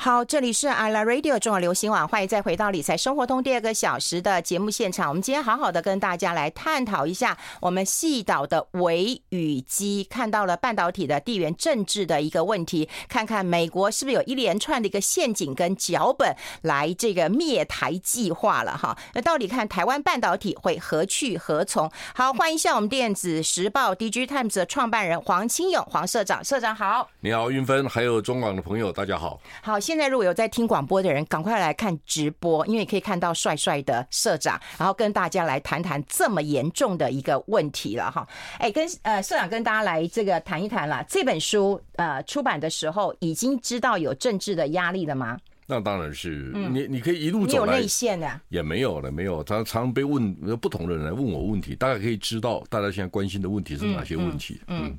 [0.00, 5.08] 好，这里是 I Like Radio 中广流行网，欢迎再回到理财生活通第二个小时的节目现场。
[5.08, 18.96] 我们今天好好的跟大家来探讨一下我们细岛的维与基，看到了半导体的地缘政治的一个问题，看看美国是不是有一连串的一个陷阱跟脚本来这个灭台计划了哈？
[19.14, 21.90] 那到底看台湾半导体会何去何从？
[22.14, 27.10] 好，欢迎一下我们电子时报 DIGITIMES 的创办人黄清勇黄社长，社长好。
[27.18, 29.40] 你好，云芬，还有中广的朋友，大家好。
[29.60, 29.80] 好。
[29.88, 38.28] 现在如果有在听广播的人，赶快来看直播，因为可以看到帅帅的社长，然后跟大家来谈谈这么严重的一个问题了哈。
[38.58, 41.02] 哎，跟呃社长跟大家来这个谈一谈了。
[41.08, 45.38] 这本书呃出版的时候，已经知道有政治的压力了吗？
[45.66, 49.42] 那当然是，你你可以一路走来，有内线的也没有了，没有。
[49.44, 54.60] 常常被问不同的人来问我问题，大概可以知道大家现在关心的问题是哪些问题。
[54.66, 54.84] 嗯。
[54.88, 54.98] 嗯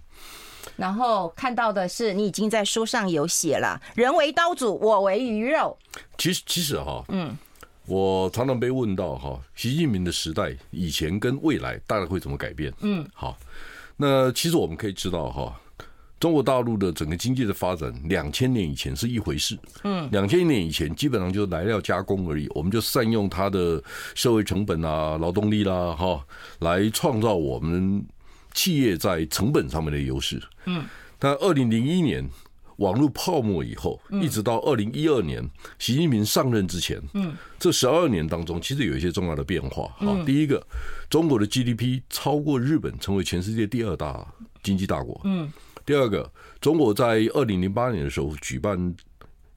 [0.79, 5.77] 然后看到的是，你已经在书上有写了“人为刀俎，我为鱼肉”。
[6.17, 7.35] 其实，其实哈，嗯，
[7.85, 12.73] 我常常被问到哈，习近平的时代以前跟未来大概会怎么改变？
[12.79, 13.37] 嗯，好，
[13.98, 15.54] 那其实我们可以知道哈，
[16.17, 19.59] 中国大陆的整个经济的发展，两千年以前是一回事。
[19.84, 23.84] 嗯，两千年以前基本上就是来料加工而已，我们就善用它的
[24.15, 26.26] 社会成本啊、劳动力啦，哈，
[26.59, 28.01] 来创造我们。
[28.60, 30.84] 企业在成本上面的优势，嗯，
[31.18, 32.29] 但二零零一年
[32.76, 35.41] 网络泡沫以后，一直到二零一二年
[35.77, 39.84] 习近平上任之前，嗯，这十二年当中，其实有一些重要的变化。
[39.99, 40.62] 哈，第一个，
[41.10, 44.27] 中国的 GDP 超过日本，成为全世界第二大
[44.62, 45.21] 经济大国。
[45.23, 45.49] 嗯，
[45.85, 46.29] 第二个，
[46.60, 48.94] 中国在二零零八年的时候举办。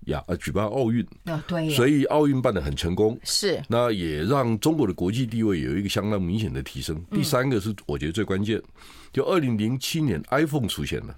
[0.07, 1.07] 呀，呃，举办奥运。
[1.25, 7.03] 啊，对，所以奥运办的很成功，是，那也让中国的国际地位有一个相当明显的提升。
[7.11, 8.61] 第三个是我觉得最关键，
[9.13, 11.17] 就二零零七年 iPhone 出现了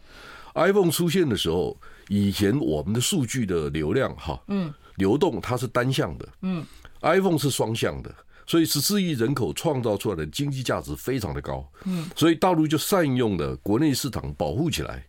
[0.55, 6.65] ，iPhone 出现的时候，以前我们的数据的流量哈，嗯，流动它是单向的，嗯
[7.01, 8.15] ，iPhone 是双向的，
[8.47, 15.07] 所以十四亿人口创造出来的经济价值非常的高，嗯，所以大陆就善用了国内市场保护起来。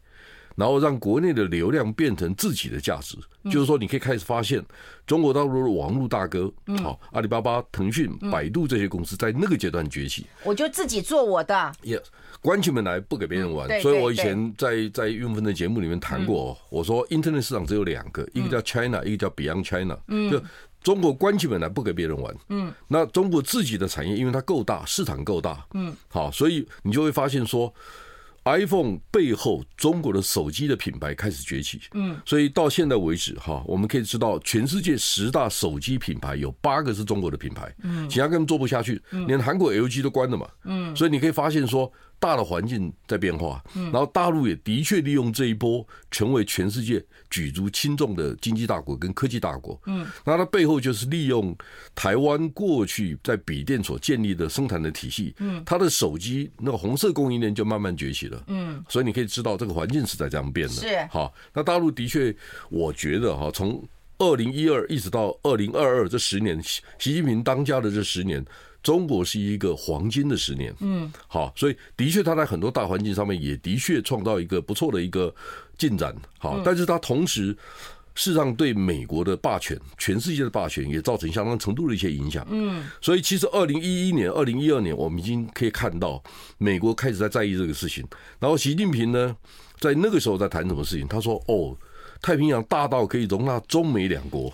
[0.56, 3.18] 然后让国内的流量变成自己的价值，
[3.52, 4.64] 就是说，你可以开始发现
[5.06, 6.50] 中国大陆的网络大哥，
[6.82, 10.26] 好，阿里巴巴、腾讯、百度这些公司在那个阶段崛起。
[10.44, 12.04] 我就自己做我的，Yes，
[12.42, 13.82] 关起门来不给别人玩。
[13.82, 19.98] 所以我以前在在运分的节目里面谈过，我说 Internet 市场只有两个，一个叫 China，一个叫 Beyond China。
[20.32, 20.42] 就
[20.82, 27.74] 中国关起门来不给别人玩，嗯，那中国自己的产业因为它够大，市场够大，嗯，好，所以你就会发现说。
[28.46, 31.82] iPhone 背后，中国的手机的品牌开始崛起。
[31.94, 37.74] 嗯，所以到现在为止，哈，我们可以知道，全世界十大手机品牌有八个是中国的品牌。
[37.84, 40.48] 嗯，其他根本做不下去，连韩国 LG 都关了嘛。
[40.64, 41.92] 嗯，所以你可以发现说。
[42.26, 49.80] 大的环境在变化，然后大陆也的确利用这一波，成为全世界举足轻重的经济大国跟科技大国。
[49.86, 51.56] 嗯，那它背后就是利用
[51.94, 55.36] 台湾过去在笔电所建立的生产的体系。
[55.38, 58.44] 嗯，它的手机那个红色供应链就慢慢崛起了。
[58.48, 60.74] 嗯，所以你可以知道这个环境是在这样变的。
[60.74, 62.36] 是，好，那大陆的确，
[62.70, 63.88] 我觉得哈，从
[64.18, 68.44] 二零一二一直到二零二二这十年，习近平当家的这十年。
[68.86, 75.34] 中国是一个黄金的十年，嗯，好，所以的确，它在很多大环境上面也的确创造一个不错的一个
[75.76, 77.48] 进展，好，但是它同时
[78.14, 86.24] 事实上对美国的霸权、全世界的霸权也造成相当程度的一些影响，嗯，所以其实二零一一年、二零一二年，我们已经可以看到
[86.60, 88.06] 美国开始在在意这个事情，
[88.40, 89.36] 然后习近平呢，
[89.80, 91.08] 在那个时候在谈什么事情？
[91.08, 91.76] 他说：“哦。”
[92.22, 94.52] 太平洋大到可以容纳中美两国，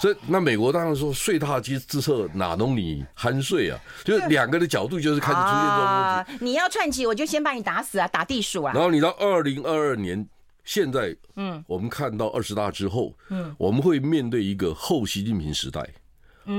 [0.00, 3.80] 所以那美国当然说，睡大机之策哪容你酣睡啊？
[4.04, 6.44] 就是两个的角度就是开始出现这种问题。
[6.44, 8.72] 你要串起，我就先把你打死啊，打地鼠啊。
[8.72, 10.26] 然后你到二零二二年，
[10.64, 15.84] 现在嗯，我们看到二十大之后，嗯，我们会面对一个后习近平时代。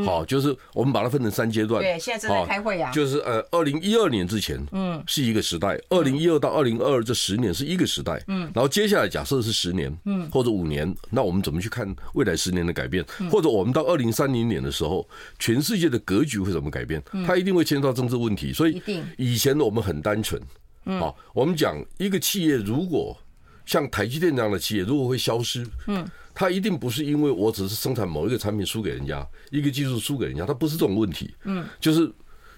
[0.05, 1.81] 好，就是我们把它分成三阶段。
[1.81, 2.91] 对，现在正在开会呀。
[2.91, 8.23] 就是呃，二零一二年之前，嗯，是一个时代；二零一二到二零二二这十年是一个时代。
[8.27, 13.03] 嗯，然后接下来假设是十年，嗯，或者五年，那我们怎么去看未来十年的改变？
[13.31, 15.07] 或者我们到二零三零年的时候，
[15.39, 17.01] 全世界的格局会怎么改变？
[17.25, 18.53] 它一定会牵涉到政治问题。
[18.53, 18.81] 所以，
[19.17, 20.41] 以前我们很单纯。
[20.85, 23.17] 嗯好，我们讲一个企业，如果
[23.65, 26.07] 像台积电这样的企业，如果会消失，嗯。
[26.39, 31.35] 它一定不是因为我只是生产某一个产品输给人家，一个技术输给人家，它不是这种问题。
[31.43, 32.09] 嗯，就是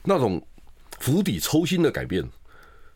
[0.03, 0.39] 那种
[0.99, 2.23] 釜底抽薪的改变，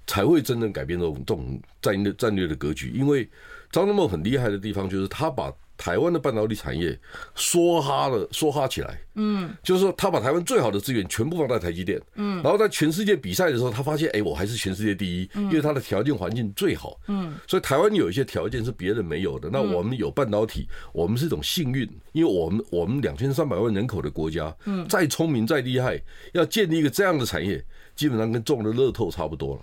[0.06, 2.92] 才会真正改变这种这种战略战略的格局。
[2.92, 3.28] 因为
[3.72, 6.98] 张忠谋很厉害的地方，就是他把台湾的半导体产业
[7.36, 9.00] 梭哈了，梭哈起来。
[9.18, 12.02] 嗯，就是说他把台湾最好的资源全部放在台积电。
[12.16, 17.00] 嗯，然后在全世界比赛的时候，他发现，哎，我还是全世界第一，因为他的条件环境最好。
[17.08, 19.50] 嗯，所以台湾有一些条件是别人没有的。
[19.50, 26.02] 那我们有半导体，我们是一种幸运，因为我们我们两千三百万人口的国家，嗯，再聪明再厉害，
[26.34, 27.64] 要建立一个这样的产业，
[27.96, 29.62] 基本上跟中了乐透差不多了。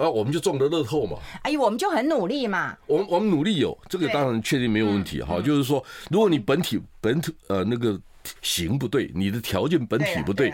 [0.00, 1.18] 啊，我们就中了乐透嘛！
[1.42, 2.74] 哎，我们就很努力嘛。
[2.86, 5.34] 我们我们努力有这个，当然确定没有问题哈。
[5.36, 8.00] 嗯、就是说，如果你本体本体呃那个
[8.40, 10.52] 型不对，你的条件本体不对，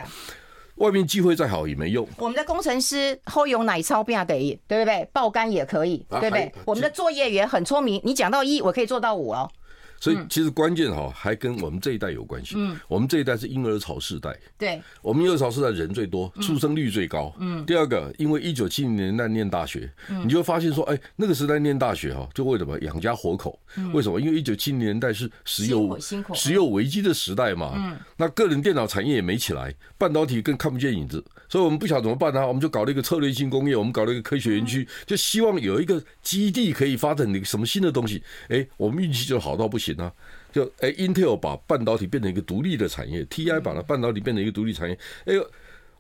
[0.77, 2.07] 外面机会再好也没用。
[2.19, 5.09] 我们的工程师后有奶超变得意对不对？
[5.13, 6.53] 爆肝也可以，对不对？
[6.65, 9.49] 我们的作业员很聪明，你讲到一，我可以做到五哦。
[10.01, 12.55] 所以其实关键哈，还跟我们这一代有关系。
[12.57, 14.37] 嗯，我们这一代是婴儿潮世代。
[14.59, 17.35] 对，我们婴儿潮世代人最多，出生率最高。
[17.39, 19.91] 嗯，第二个，因为一九七零年代念大学，
[20.23, 23.59] 你就会发现说，哎，那个时代念大学哈，就为什么养家活口？
[23.93, 24.21] 为什么？
[24.21, 25.99] 因为一九七零年代是石油
[26.35, 27.73] 石油危机的时代嘛。
[27.77, 32.47] 嗯，那个人电脑产业也没起来，半导体更看不见影子，所以我们不晓得怎么办呢？
[32.47, 38.23] 我们就搞了一个策略性工业，我们搞了一个科学园区，就希望有一个基地可以发展一个什么新的东西。
[38.49, 40.13] 哎，我们运气就好到不行啊！
[40.53, 44.99] 就哎，Intel 把半导体变成一个独立的产业，TI 把它半导体变成一个独立产业。
[45.27, 45.47] 哎呦，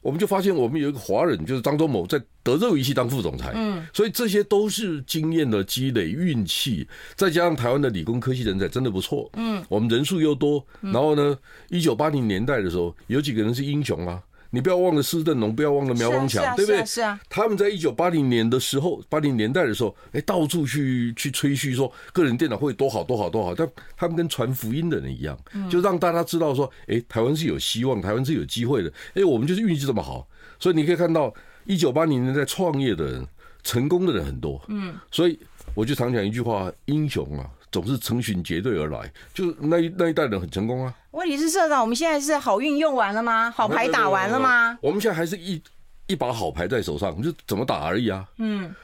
[0.00, 3.52] 我们就发现我们有一个华人，就是张忠谋在德州仪器当副总裁。
[3.54, 9.28] 嗯，所以这些都是经验的积累、运气，再加上台湾的理工科技人才真的不错。
[9.34, 11.36] 嗯，我们人数又多，然后呢，
[11.68, 14.22] 一九八零年代的时候，有几个人是英雄啊。
[14.56, 16.82] 你不要忘了施正荣，不要忘了苗王强，对不对？
[16.86, 23.68] 是啊，他们在一九八零年的时候，八零年代的时候，哎，到处去去吹嘘说个人电脑会多好多好多好，但
[23.98, 25.38] 他们跟传福音的人一样，
[25.68, 28.90] 就让大家知道说，哎，台湾是有希望，台湾是有机会的。
[29.12, 30.26] 哎，我们就是运气这么好，
[30.58, 31.32] 所以你可以看到
[31.66, 33.26] 一九八零年代创业的人，
[33.62, 34.58] 成功的人很多。
[34.68, 35.38] 嗯，所以
[35.74, 37.50] 我就常讲一句话：英雄啊。
[37.76, 40.94] 总是成群结队而来，就是那一那一代人很成功啊。
[41.10, 43.50] 问题是社长，我们现在是好运用完了吗？
[43.50, 44.78] 好牌打完了吗？
[44.80, 45.60] 我们现在还是一
[46.06, 48.26] 一把好牌在手上，就怎么打而已啊。
[48.38, 48.74] 嗯。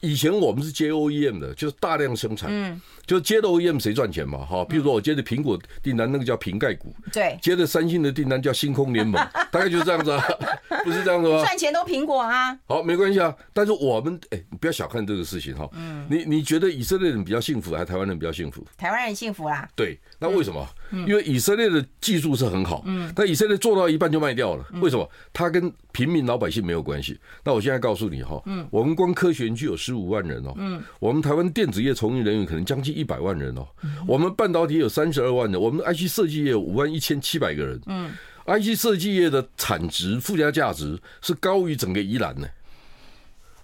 [0.00, 4.38] 以前我们是接 OEM 的，就是大量生产，嗯，就接的 OEM 谁赚钱嘛？
[4.44, 10.22] 哈，比如说我接的苹果订单，那个叫瓶盖股，对，接的三星的订单叫星空联盟， 大概就是这样子啊，
[10.84, 11.42] 不是这样子吗？
[11.44, 12.56] 赚钱都苹果啊。
[12.66, 18.64] 好，没关系啊，但是我们哎，你不要小看这个事情哈，嗯，你你觉得以色列人比较幸福，还是台湾人比较幸福？
[18.76, 19.68] 台湾人幸福啦。
[19.74, 20.66] 对，那为什么？
[21.06, 25.08] 因为以色列的技术是很好，嗯，但以色列做到一半就卖掉了，为什么？
[25.32, 27.18] 他跟平民老百姓没有关系。
[27.42, 33.66] 那我现在告诉你哈，嗯，我们光科学园区有十五万人哦，嗯，我们台湾电子业从业人员可能将近一百万人哦，
[34.06, 38.12] 我们半导体有三十二万人，我们 IC 设计业五万一千七百个人，嗯
[38.46, 42.48] ，IC 设计业的产值附加价值是高于整个宜兰的，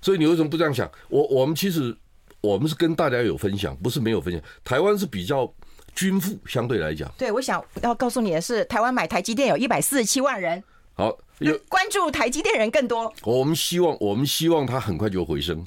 [0.03, 0.91] 所以你为什么不这样想？
[1.09, 1.97] 我我们其实
[2.41, 4.43] 我们是跟大家有分享，不是没有分享。
[4.65, 5.49] 台湾是比较。
[5.97, 10.61] 均富相对来讲，对，我想要告诉你的是，台湾买台积电有一百四十七万人，
[10.95, 13.13] 好，有关注台积电人更多。
[13.23, 15.65] 我们希望，我们希望它很快就回升。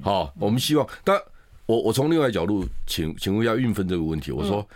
[0.00, 1.20] 好，我们希望，但
[1.66, 4.66] 我我从另外角度请请问一下运分这个问题，我说，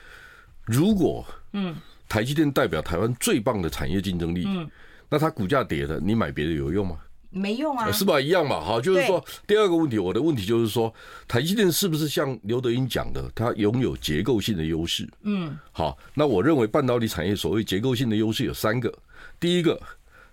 [0.65, 1.77] 如果嗯，
[2.09, 4.69] 台积电代表台湾最棒的产业竞争力，嗯，
[5.09, 6.99] 那它股价跌了，你买别的有用吗？
[7.31, 8.21] 没用啊，是吧？
[8.21, 10.93] 一样嘛，好，就是说第二个问题，我的问题就是说，
[11.27, 15.09] 台积电是不是像刘德英讲的，它拥有结构性的优势？
[15.23, 18.93] 嗯，好，那我认为半导体产业所谓结构性的优势有三个，
[19.43, 19.79] 第一个，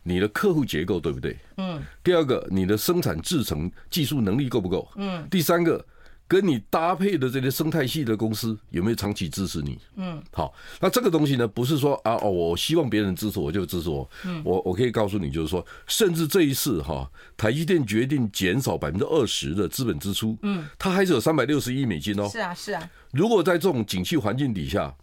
[0.03, 1.35] 你的客户结构对不对？
[1.57, 4.87] 嗯，第二个，你的生产制程技术能力够不够？
[4.95, 5.83] 嗯，第三个。
[6.29, 9.79] 跟你搭配的这些生态系的公司有没有长期支持你？
[9.95, 14.07] 嗯，好，那这个东西呢，不是说啊哦，我希望别人支持我就支持我。
[14.25, 20.37] 嗯，我我可以告诉你，就是说，甚至这一次哈，台积电决定减少百分之二十的资本支出。
[20.43, 22.29] 嗯，它还是有三百六十亿美金哦。
[22.29, 22.89] 是啊，是啊。
[23.11, 24.93] 如果在这种景气环境底下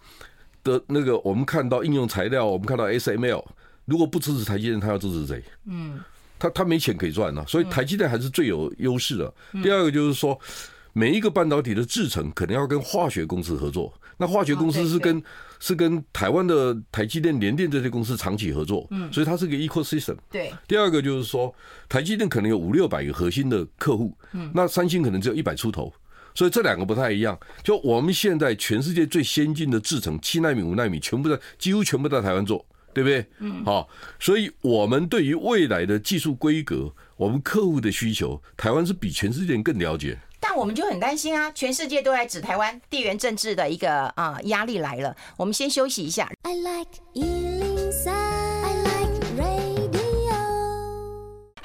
[0.62, 3.44] 的那个，我们看到应用材料，我们看到 SML，
[3.86, 5.42] 如果不支持台积电，他要支持谁？
[5.64, 5.98] 嗯，
[6.38, 9.34] 他他没钱可以赚呢，所以台积电还是最有优势的。
[9.62, 10.38] 第二个就是说。
[10.98, 15.22] 每一个半导体的制程可能要跟化学公司合作，那化学公司是跟
[15.60, 20.16] 是跟台湾的台积电、联电这些公司长期合作，嗯，所以它是个 ecosystem。
[20.30, 20.50] 对。
[20.66, 21.54] 第二个就是说，
[21.86, 25.92] 台积电可能有五六百个核心的客户，嗯，那三星可能只有一百出头，
[26.34, 27.38] 所以这两个不太一样。
[27.62, 32.64] 就我们现在全世界最先进的制程，七纳米、五纳米，全部在几乎全部在台湾做，
[32.96, 33.26] 对不对？
[33.40, 33.62] 嗯。
[33.62, 33.86] 好，
[34.18, 40.16] 所以我们对于未来的技术规格，我们客户的需求，台湾是比全世界更了解。
[40.40, 45.14] 但我们就很担心啊，全世界都在指台湾，地缘政治的一个啊压力来了。
[45.36, 46.30] 我们先休息一下。
[46.42, 46.90] I like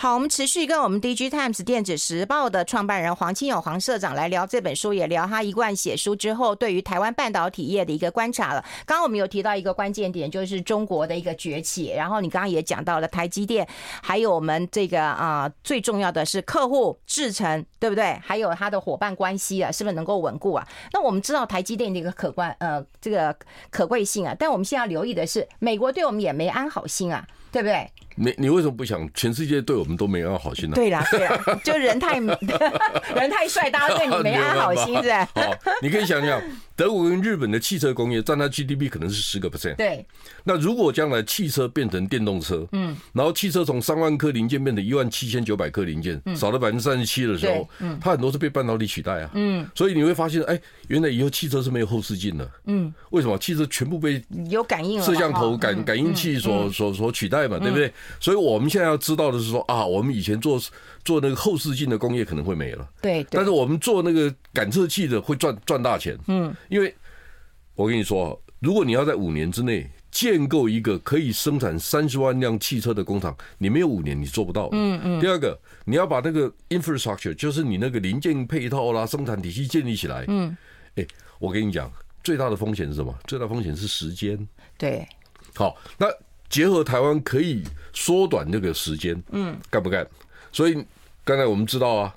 [0.01, 8.65] 好，我们持续跟我们 DigiTimes 电子时报的创办人黄清友黄社长来聊这本书，也聊他一贯写书之后对于台湾半导体业的一个观察了。
[8.83, 11.93] 刚刚我们有提到一个关键点，就是中国的一个崛起。
[11.95, 13.67] 然后你刚刚也讲到了台积电，
[14.01, 18.19] 还有我们这个啊、最重要的是客户制程，对不对？
[18.23, 20.67] 还有他的伙伴关系啊，是不是能够稳固啊？
[20.93, 23.37] 那我们知道台积电的一个可观呃这个
[23.69, 27.23] 可贵性啊，但我们现在要留意的是，美国对我们也没安好心啊。
[27.51, 27.91] 对不对？
[28.15, 30.75] 你你为什么不想全世界对我们都没安好心呢？
[30.75, 32.19] 对啦，对啦，就人太
[33.15, 35.27] 人太帅，大家对你没安好心是吧？
[35.35, 35.41] 好，
[35.81, 36.41] 你可以想想，
[36.75, 39.75] 德国跟日本的汽车工业占它 GDP 可能是十个 percent。
[39.75, 40.05] 对。
[40.43, 53.37] 那如果将来汽车变成电动车，嗯，然后汽车从三万颗零件变成一万七千九百颗零件，少了百分之三十七的时候，嗯，它很多是被半导体取代啊，嗯，所以你会发现，哎，原来以后汽车是没有后视镜的，嗯，为什么？
[53.37, 57.91] 汽车全部被有感应摄像头感感应器所所所取代嘛，对不对？
[58.19, 60.59] 所以我们现在要知道的是说啊，我们以前做
[61.03, 66.93] 做那个后视镜的工业可能会没了，对，但是我们做那个感测器的会赚赚大钱，嗯，因为
[67.75, 69.89] 我跟你说，如果你要在五年之内。
[70.11, 74.67] 建构一个可以生产三十万辆汽车的工厂，你没有五年你做不到。
[74.73, 75.21] 嗯嗯。
[75.21, 80.25] 第二个，你要把那个 infrastructure，就是你那个零件配套啦、生产体系建立起来。
[80.27, 80.57] 嗯。
[80.95, 81.07] 哎，
[81.39, 81.89] 我跟你讲，
[82.25, 83.17] 最大的风险是什么？
[83.25, 84.37] 最大风险是时间。
[84.77, 85.07] 对。
[85.55, 86.07] 好，那
[86.49, 87.63] 结合台湾可以
[87.93, 90.07] 缩短这个时间，嗯，干不干？
[90.51, 90.85] 所以
[91.23, 92.15] 刚才我们知道啊。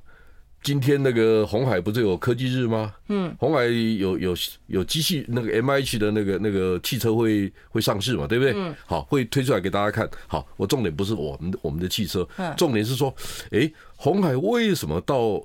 [0.62, 2.95] 今天那个红海不是有科技日吗？
[3.09, 4.35] 嗯，红海有有
[4.66, 8.54] 有机器那个 MH 的那个那个汽车会会上市嘛，对不对？
[8.57, 10.09] 嗯，好，会推出来给大家看。
[10.26, 12.26] 好，我重点不是我们我们的汽车，
[12.57, 13.14] 重点是说，
[13.50, 15.38] 哎，红海为什么到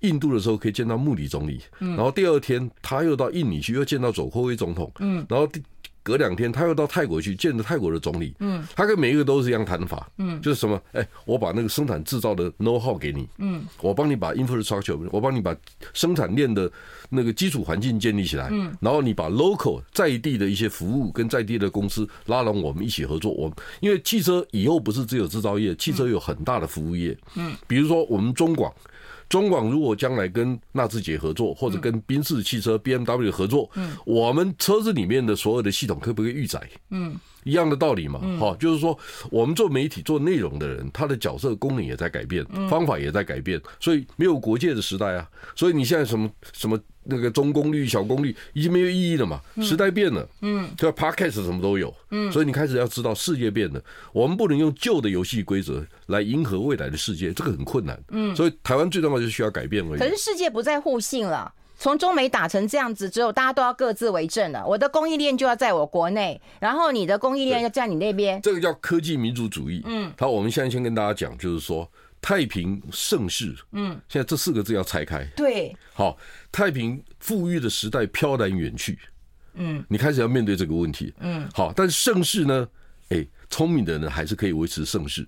[0.00, 1.62] 印度的时候可以见到穆里总理？
[1.78, 4.90] 嗯，然后第二天他又到印尼去，又见到佐科威总统。
[4.98, 5.62] 嗯，然后第。
[6.02, 8.34] 隔两天，他又到泰国去见了泰国的总理。
[8.40, 10.10] 嗯，他跟每一个都是一样谈法。
[10.18, 10.80] 嗯，就是什么？
[10.92, 13.28] 哎，我把那个生产制造的 know how 给你。
[13.38, 15.54] 嗯，我帮你把 infrastructure，我帮你把
[15.92, 16.70] 生产链的
[17.10, 18.48] 那个基础环境建立起来。
[18.50, 23.32] 嗯，然后你把 local 在地的一些服务跟在地的公司拉拢，我们一起合作。
[23.32, 27.16] 我因为汽车以后不是只有制造业，汽车有很大的服务业。
[27.34, 28.72] 嗯，比如说我们中广。
[29.28, 36.60] 中广如果将来跟纳智捷合作，或者跟宾士汽车 BMW 合作，嗯，我们车子里面的所有的系统可不可以预载？
[36.90, 38.98] 嗯，一样的道理嘛，哈，就是说
[39.30, 46.78] 我们做媒体做内容的人，他的角色功能也在改变，方法也在改变，所以没有国界的时代啊，所以你现在什么什么。
[47.10, 49.40] 那个中功率、小功率已经没有意义了嘛？
[49.62, 59.98] 时代变了，嗯，就 Podcast 什么都有，嗯，所以你开始要知道世界变了，我们不能用旧的游戏规则来迎合未来的世界，这个很困难，嗯，所以台湾最重要就是需要改变而已。
[59.98, 64.66] 可是世界不再互信了，从中美打成这样子之后，大家都要各自为政了。
[64.66, 69.80] 我的供应链就要在我国内，然后你的供应链要在你那边，这个叫科技民主主义。
[69.86, 71.90] 嗯，好，我们现在先跟大家讲，就是说。
[72.20, 76.16] 太平盛世，嗯，现在这四个字要拆开，对，好，
[76.50, 78.98] 太平富裕的时代飘然远去，
[79.54, 82.68] 嗯，你开始要面对这个问题，嗯，好，但是盛世呢，
[83.10, 85.26] 哎，聪明的人还是可以维持盛世。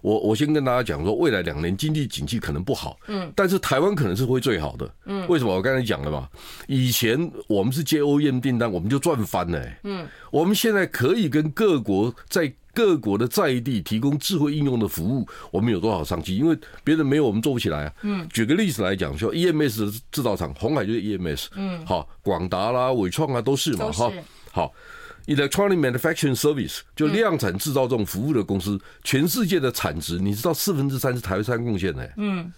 [0.00, 5.52] 我我先跟大家讲说，未来两年经济景气可能不好，嗯，但是台湾可能是会最好的，嗯，为什么？
[5.52, 6.28] 我刚才讲了嘛，
[6.68, 7.18] 以前
[7.48, 16.36] 我们是接 OEM 订单，我们就赚翻了，嗯，我们现在可以跟各国在各国的在地提供智慧应用的服务，我们有多少商机？
[16.36, 24.12] 因为别人没有，我们做不起来啊，嗯，举个例子来讲，说 EMS 的制造厂，红海就是 EMS，嗯，好，广达啦、伟创啊都是嘛，哈，
[24.52, 24.72] 好。
[25.26, 32.50] Electronic Manufacturing Service 就量产制造这种服务的公司，嗯、全世界的产值你知道四分之三是台湾贡献的，嗯，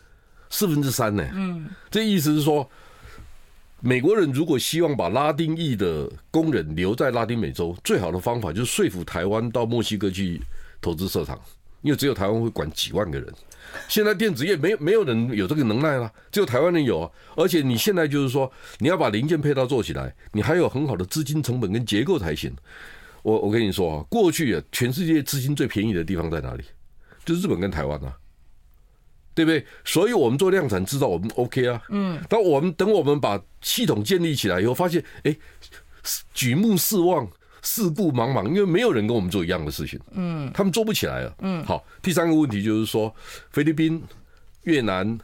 [0.50, 2.71] 四分之三呢，嗯，这意思是说，
[3.83, 10.41] 美国人如果希望把拉丁裔的工人留在拉丁美洲，最好的方法就是说服台湾到墨西哥去
[10.83, 11.41] 投资设厂，
[11.81, 13.33] 因为只有台湾会管几万个人。
[13.89, 17.11] 现在电子业没没有人有这个能耐了，只有台湾人有啊。
[17.37, 22.53] 而且你现在就是说，你要把零件配套做起来，你还有很好的资金成本跟结构才行。
[23.23, 26.65] 我我跟你说啊，过去啊，全世界资金最便宜的地方在哪里？
[27.25, 28.13] 就是日本跟台湾啊，
[29.35, 29.65] 对不对？
[29.85, 31.83] 所以我们做量产制造，我们 OK 啊。
[31.91, 32.21] 嗯。
[32.29, 35.37] 但我们等我们把系统建立起来以后，发现哎，
[36.35, 37.29] 举目四望。
[37.63, 43.15] 四顾茫茫，因为没有人跟我们做一样的事情，嗯，他们做不起来了，嗯，好，第三个问题就是说，
[43.51, 44.03] 菲律宾、
[44.63, 45.19] 越南、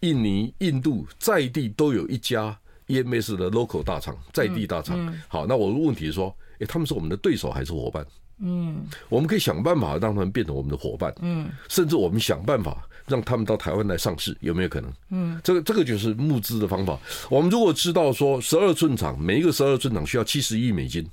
[0.00, 8.06] 印尼、印度在地都有一家 EMS 的 local 大厂，在地大厂，好，那我的问题是说，诶，他们是我们的对手还是伙伴？
[8.38, 14.92] 嗯，我们可以想办法让他们变成我们的伙伴，嗯，甚至我们想办法让他们到台湾来上市，有没有可能？
[15.10, 16.98] 嗯，这个这个就是募资的方法。
[17.28, 21.06] 我们如果知道说，十二寸厂每一个十二寸厂需要七十亿美金。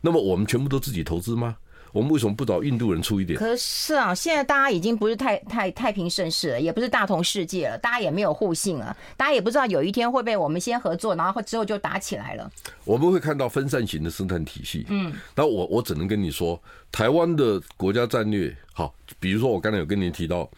[0.00, 1.56] 那么我们全部都自己投资吗？
[1.90, 3.38] 我们为什么不找印度人出一点？
[3.38, 12.48] 可是啊，现在大家已经不是太太太平盛世了，也不是大同世界了，大家也没有互信了，大家也不知道有一天会被我们先合作，然后之后就打起来了。
[12.84, 14.84] 我们会看到分散型的生产体系。
[14.90, 16.60] 嗯，那我我只能跟你说，
[16.92, 20.48] 台湾的国家战略，好，比如说我刚才有跟您提到。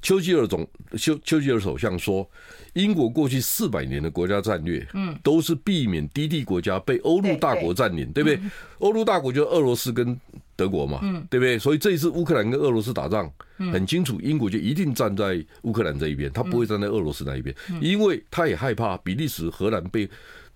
[0.00, 2.28] 丘吉尔总丘丘吉尔首相说，
[2.74, 8.40] 英国过去四百年的国家战略，嗯，都是避免低地国家被欧陆大国占领，对不对？
[8.78, 10.18] 欧陆大国就是俄罗斯跟
[10.54, 11.58] 德国嘛，嗯，对不对？
[11.58, 20.08] 所以这一次乌克兰跟俄罗斯打仗，很清楚，英国就一定站在乌克兰这一边，他不会站在俄罗斯那一边，因为他也害怕比利时、荷兰被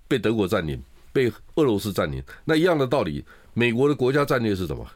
[0.07, 0.81] 被德国占领，
[1.13, 2.23] 被俄罗斯占领。
[2.45, 4.87] 那一样的道理，美国的国家战略是什么？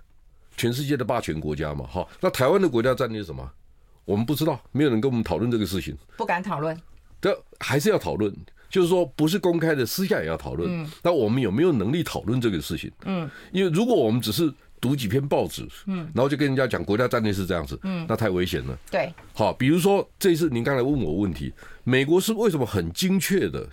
[0.56, 3.50] 全世界的霸权国家嘛，好，那台湾的国家战略是什么？
[4.06, 6.74] 我们不知道，没有人跟我们讨论这个事情，不敢讨论。
[7.20, 8.32] 这还是要讨论，
[8.70, 10.70] 就是说不是公开的，私下也要讨论。
[10.70, 12.90] 嗯，那我们有没有能力讨论这个事情？
[13.04, 18.78] 嗯，因为如果我们只是读几篇报纸，嗯，然后就跟人家讲国家战略是这样子，嗯，那太危险了。
[18.90, 23.66] 对，好，比如说这一次您刚才问我问题，美国是为什么很精确的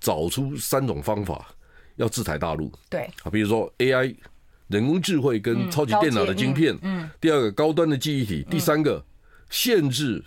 [0.00, 1.54] 找出三种方法
[1.94, 2.72] 要制裁大陆？
[2.88, 4.16] 对，啊，比如说 AI
[4.68, 9.04] 人工智慧跟超级电脑的晶片，嗯，第二个高端的记忆体，第三个。
[9.50, 10.22] 限制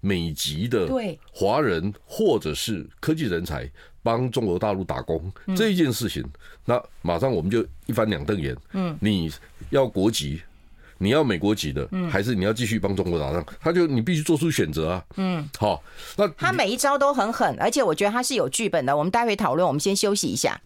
[0.00, 0.88] 美籍的
[1.32, 3.70] 华人或者是科技人才
[4.02, 6.22] 帮中国大陆打工这一件事情，
[6.64, 8.54] 那马上我们就一翻两瞪眼。
[8.72, 9.32] 嗯，你
[9.70, 10.42] 要国籍，
[10.98, 13.42] 你要美国籍的，还是你要继续帮中国打仗？
[13.60, 15.04] 他就你必须做出选择啊。
[15.16, 15.82] 嗯，好，
[16.16, 18.94] 那他每一招都很狠，而且我觉得他是有剧本的。
[18.94, 20.60] 我们待会讨论，我们先休息一下。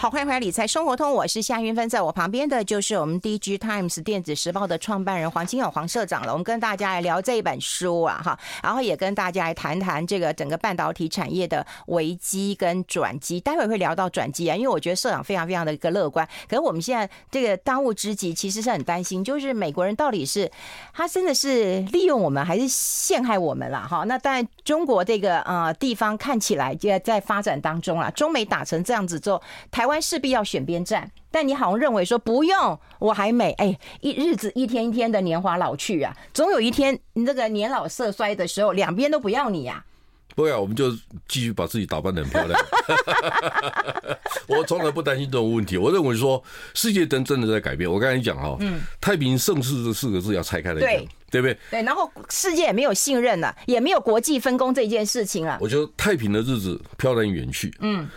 [0.00, 6.30] 好，欢迎回来理财生活通，我是夏云芬，在我旁边的就是我们 DG Times 电子时报的创办人黄金友黄社长了。
[6.30, 13.40] 我们跟大家来聊这一本书啊，哈，然后也跟大家来谈谈这个整个半导体产业的危机跟转机。
[13.40, 16.24] 待会会聊到转机啊，因为我觉得社长非常非常的一个乐观。
[16.48, 20.48] 可是我们现在这个当务之急，其实是很担心，就是美国人到底是
[20.94, 23.84] 他真的是利用我们，还是陷害我们了？
[23.88, 28.08] 哈，那当然中国这个呃地方看起来就在发展当中了。
[28.12, 39.86] 中美打成这样子之后，台湾势必要选边站，但你好像认为说不用，我还美哎，一日子一天一天的年华老去啊，总有一天你这个年老色衰的时候，两边都不要你呀、啊。
[40.34, 40.92] 不要，我们就
[41.26, 42.60] 继续把自己打扮的很漂亮。
[44.46, 45.76] 我从来不担心这种问题。
[45.76, 46.40] 我认为说
[46.74, 47.90] 世界真真的在改变。
[47.90, 51.58] 我刚才讲哈，嗯，太平盛世这四个字要拆开来讲，对，对不对？
[51.72, 55.58] 对，然后世界也没有信任了，也没有国际分工这件事情了。
[55.60, 57.74] 我觉得太平的日子飘然远去。
[57.80, 58.08] 嗯。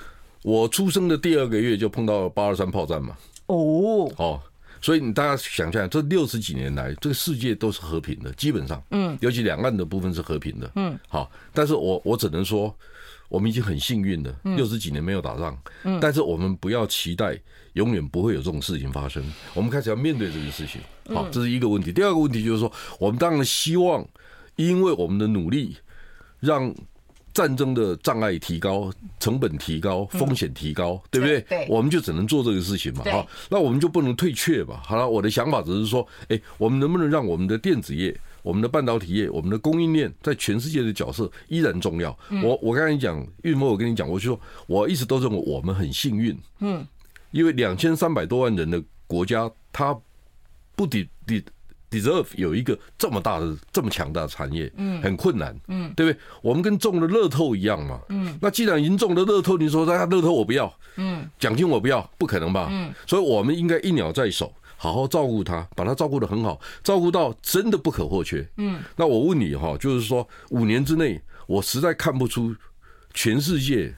[0.43, 4.41] 我出生的第二个月就碰到八二三炮战嘛，哦，哦，
[4.81, 12.75] 所以你大家想象，这六十几年来，这个世界都是和平的，基本上，嗯，尤其两岸的部分是和平的，嗯，好，但是我我只能说，
[13.29, 17.39] 我们已经很幸运了，六十几年没有打仗，嗯，但是我们不要期待
[17.73, 19.23] 永远不会有这种事情发生，
[19.53, 20.81] 我们开始要面对这个事情，
[21.15, 21.93] 好，这是一个问题。
[21.93, 24.03] 第二个问题就是说，我们当然希望，
[24.55, 25.77] 因为我们的努力，
[26.39, 26.73] 让。
[27.33, 31.41] 战争的障碍提高，成本提高，风险提高，对不对？
[31.41, 33.03] 对，我们就只能做这个事情嘛。
[33.11, 34.81] 好，那我们就不能退却吧。
[34.85, 42.17] 好了，我的想法只是说，哎，我们能不能让我们的电子业、我们的半导体业、我们的供应链在全世界的角色依然重要？
[42.43, 46.85] 我我刚才讲，玉墨，我跟你讲，我就说，我一直都认为我们很幸运，嗯，
[47.31, 49.97] 因为两千三百多万人的国家，它
[50.75, 51.43] 不抵抵。
[51.91, 56.19] Deserve 有一个这么大的、这么强大的产业，嗯，很困难，嗯，对不对？
[56.41, 62.69] 我们跟中了乐透一样嘛，嗯，那既然已经中了乐透，你说大家乐透我不要，嗯，奖金我不要，不可能吧？
[62.71, 68.81] 嗯，所以我们应该一鸟在手，好好照顾它，把它照顾得很好，照顾到真的不可或缺，嗯。
[68.95, 72.55] 那我问你哈，就是说五年之内，我实在看不出
[73.13, 73.93] 全世界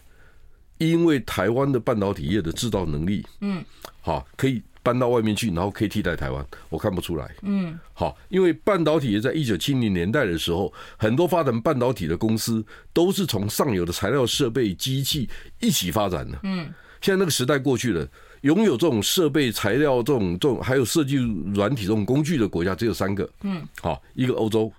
[0.79, 3.63] 因为台湾的半导体业的制造能力，嗯，
[4.01, 4.63] 好可以。
[4.83, 7.33] 搬到外面去，然后可以替代台湾，我看不出来。
[7.41, 15.29] 嗯，好，因为半导体也在一九七零年代的时候，很多发展半导体的公司都是从上游的材料、设备、机器
[15.61, 16.37] 一起发展的。
[16.43, 18.07] 嗯，现在那个时代过去了，
[18.41, 21.15] 拥有这种设备、材料、这种这种还有设计
[21.55, 23.29] 软体这种工具的国家只有三个。
[23.43, 24.71] 嗯，好，一个欧洲，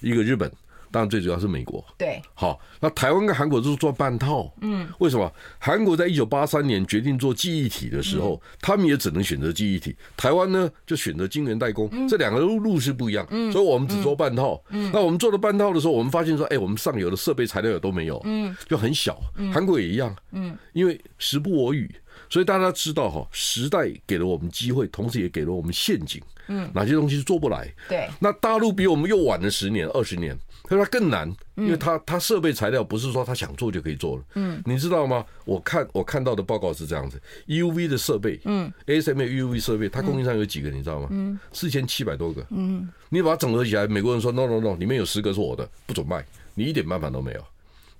[0.00, 0.50] 一个日本。
[0.94, 1.84] 当然，最主要是美国。
[1.98, 4.48] 对，好，那台湾跟韩国都是做半套。
[4.60, 5.28] 嗯，为什么？
[5.58, 9.96] 韩国在一九八三年决定做记忆体的时候，他们也只能选择记忆体。
[10.16, 11.90] 台湾呢，就选择晶圆代工。
[12.08, 13.26] 这两个路路是不一样。
[13.30, 14.62] 嗯，所以我们只做半套。
[14.68, 18.20] 嗯，那我们做了半套的时候，我们发现说，哎，我们上游的设备材料也都没有。
[18.22, 19.18] 嗯，就很小。
[19.52, 20.14] 韩国也一样。
[20.30, 21.92] 嗯，因为时不我与，
[22.30, 26.22] 所以大家知道哈，时代给了我们机会，同时也给了我们陷阱。
[26.46, 27.72] 嗯，哪些东西是做不来？
[27.88, 34.24] 对，那大陆比我们又晚了十年、二十年，所以它更难，因为它它设备材料不是说他想做就可以做了。
[34.34, 35.24] 嗯，你知道吗？
[35.44, 40.70] 我看我看到的报告是这样子，EUV 的设备，嗯，ASML EUV 设备，它供应商有几个？
[40.70, 41.08] 你知道吗？
[41.10, 42.44] 嗯，四千七百多个。
[42.50, 46.24] 嗯，你把它整合起来，美国人说 no no no，里面有十个是我的，不准卖，
[46.54, 47.44] 你一点办法都没有。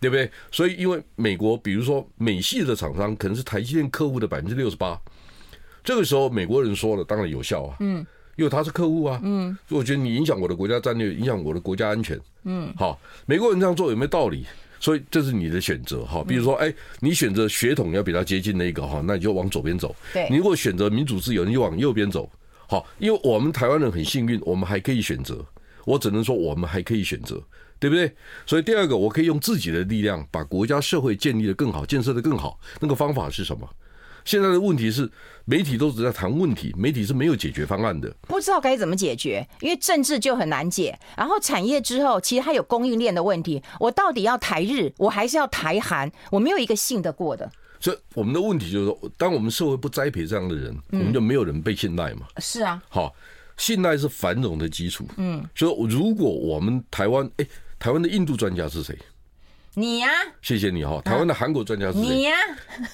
[0.00, 0.30] 对不对？
[0.50, 5.00] 所以，因为美国，比如说美系的厂商，可能是台积电客户的百分之六十八。
[5.82, 7.76] 这个时候，美国人说了，当然有效啊。
[7.80, 8.04] 嗯，
[8.36, 9.20] 因为他是客户啊。
[9.22, 12.18] 嗯，所以我觉得你影响我的国家战略，影响我的国家安全。
[12.44, 14.44] 嗯，好，美国人这样做有没有道理？
[14.80, 16.22] 所以这是你的选择哈。
[16.26, 19.94] 比如说，哎，你选择血统要比较接近那个哈，那你就往左边走。
[20.12, 22.30] 对，你如果选择民主自由，你就往右边走。
[22.68, 25.44] 好，因为我们台湾人很幸运，我们还可以选择。
[25.84, 27.42] 我只能说，我们还可以选择。
[27.80, 28.10] 对不对？
[28.46, 32.58] 所以第二个，我可以用自己的力量把国家社会建立的更好，建设的更好。
[32.80, 33.68] 那个方法是什么？
[34.24, 35.10] 现在的问题是，
[35.44, 38.10] 媒体都只在谈问题，媒体是没有解决方案的。
[38.22, 40.98] 不知道该怎么解决，因为政治就很难解。
[41.16, 43.62] 然后产业之后，其实它有供应链的问题。
[43.78, 46.10] 我到底要台日，我还是要台韩？
[46.30, 47.50] 我没有一个信得过的。
[47.80, 52.26] 所以我们的问题就是说，当我们社会不栽培这样的人，我们就没有人被信赖嘛。
[52.38, 52.82] 是啊。
[52.88, 53.14] 好，
[53.56, 55.06] 信赖是繁荣的基础。
[55.18, 55.44] 嗯。
[55.54, 57.46] 所以如果我们台湾，哎。
[57.76, 58.96] 台湾的印度专家是谁？
[59.76, 60.08] 你呀，
[60.40, 61.00] 谢谢你哈。
[61.04, 62.00] 台湾的韩国专家是谁？
[62.00, 62.32] 你呀。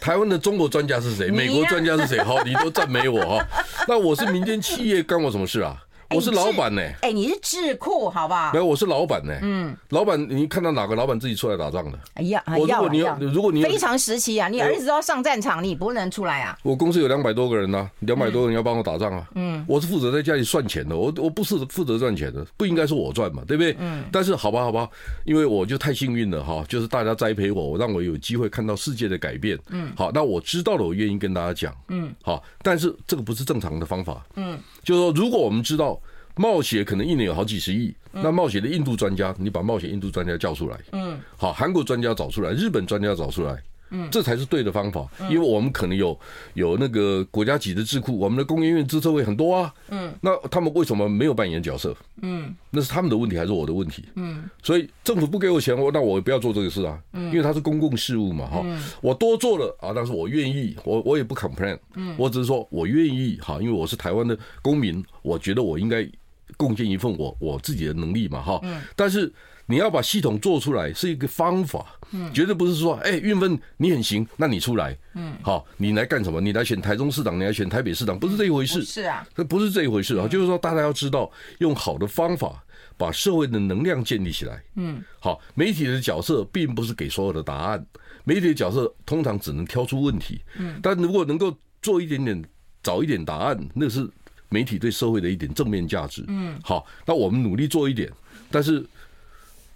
[0.00, 1.30] 台湾的中国专家是谁？
[1.30, 2.24] 美国专家是谁？
[2.24, 3.46] 哈，你都赞美我哈。
[3.86, 5.76] 那我是民间企业，干我什么事啊？
[6.12, 8.50] 我是老板呢，哎，你是智库，好不好？
[8.52, 9.32] 没有，我是老板呢。
[9.42, 11.98] 嗯，老板，你看到哪个老板自己出来打仗的？
[12.14, 16.58] 哎呀，我如果你要，如果你非常时期啊，你儿子都要上战场，你不能出来啊。
[16.64, 19.28] 我公司有两百多个人呢，两百多个人要帮我打仗啊。
[19.36, 23.76] 嗯，我是负责在家里算钱的，我我不是负责赚钱的，不应该是我赚嘛，对不对？
[23.78, 24.04] 嗯。
[24.10, 24.88] 但是好吧，好吧，
[25.24, 29.56] 因为我就太幸运了哈，就是大家栽培我，让我有机会看到世界的改变。
[29.68, 29.92] 嗯。
[29.96, 31.72] 好，那我知道了，我愿意跟大家讲。
[31.86, 32.12] 嗯。
[32.20, 34.26] 好，但是这个不是正常的方法。
[34.34, 34.58] 嗯。
[34.82, 35.99] 就是说，如果我们知道。
[36.36, 46.18] 冒险可能一年有好几十亿，那冒险的印度专家，你把冒险印度专家叫出来，嗯，好，韩国专家找出来，日本专家找出来，嗯，这才是对的方法，因为我们可能有
[46.54, 51.96] 有那个国家级的智库，我们的工研院资策会很多啊，嗯，那他们为什么没有扮演角色？
[52.22, 54.04] 嗯，那是他们的问题还是我的问题？
[54.14, 58.64] 嗯，所以政府不给我钱，我那我也不要做这个事啊，因为它是公共事务嘛，哈，
[59.00, 66.08] 我多做了啊，但是我愿意，我我也不 complain，嗯，我只是说我愿意，哈，因为我是台湾的公民，我觉得我应该。
[66.56, 68.60] 贡献一份我我自己的能力嘛，哈，
[68.96, 69.32] 但是
[69.70, 76.40] 你要把系统做出来是一个方法，嗯，绝对不是说，哎，运分你很行，那你出来，嗯，好，你来干什么？
[76.40, 82.62] 你来选台中市长，你来选台北市长，不是这一回事，是啊，这不是这一回事啊，就是说大家要知道，用好的方法
[82.96, 87.86] 把社会的能量建立起来，嗯，好，媒体的角色并不是给所有的答案，
[88.24, 92.44] 媒体的角色通常只能挑出问题，嗯，但如果能够做一点点
[92.82, 94.08] 找一点答案，那是。
[94.52, 98.10] 媒体对社会的一点正面价值，嗯，好，那我们努力做一点，
[98.50, 98.84] 但是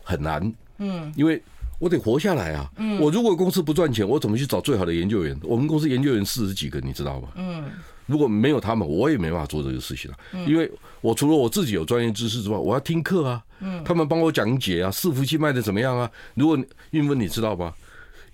[0.04, 1.42] 很难，嗯，因为
[1.80, 5.36] 我得活下来啊，嗯，我如果公司不赚钱，我怎么去找最好的研究员？
[5.42, 7.28] 我们公司研究员四十几个，你知道吗？
[7.34, 7.64] 嗯，
[8.06, 16.10] 如果没有他们，我也没办法做这个事情了，因为我除了我自己有专业知识之外，我要听课啊，嗯，他们帮我讲解啊，伺服器卖的怎么样啊？
[16.34, 16.56] 如果
[16.90, 17.74] 韵芬你知道吗？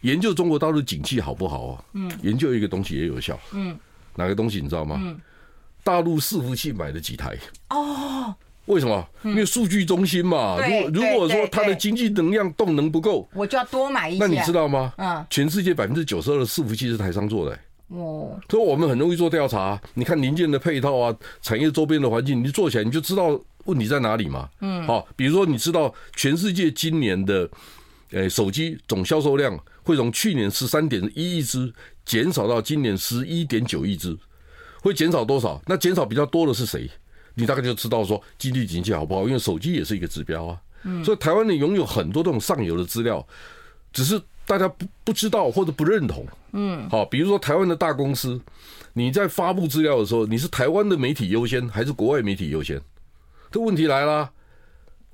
[0.03, 1.85] 研究中国大陆景气好不好啊？
[1.95, 3.77] 嗯，研究一个东西也有效，嗯，
[4.17, 4.99] 哪个东西你知道吗？
[5.03, 5.19] 嗯。
[5.83, 7.35] 大陆伺服器买了几台？
[7.71, 8.35] 哦，
[8.71, 9.05] 为什么？
[9.25, 10.57] 因为数据中心嘛。
[10.65, 14.19] 如果如果说它的经济能量动能不够，我就要多买一些。
[14.19, 14.93] 那你知道吗？
[14.97, 17.59] 嗯，全世界百分之九十二的伺服器是台商做的。
[17.89, 19.81] 哦，所以我们很容易做调查。
[19.95, 24.49] 你看零件的配套啊，产业周边的环境，你做起来你就知道问题在哪里嘛。
[24.61, 27.51] 嗯，好，比如说你知道全世界今年的
[28.13, 31.73] 呃手机总销售量会从去年十三点一亿只
[32.05, 34.17] 减少到今年十一点九亿只。
[34.83, 35.61] 会减少多少？
[35.67, 36.89] 那减少比较多的是谁？
[37.35, 39.27] 你大概就知道说经济景气好不好？
[39.27, 40.61] 因为手机也是一个指标啊。
[40.85, 41.05] 嗯。
[41.05, 43.27] 所以台湾人拥有很多这种上游的资料，
[43.93, 46.27] 只是大家不不知道或者不认同。
[46.53, 46.89] 嗯。
[46.91, 48.41] 好，比如说台湾的大公司，
[48.93, 52.81] 你在发布资料的时候，你是台湾的媒体优先还是国外媒体优先？
[53.51, 54.31] 这问题来了，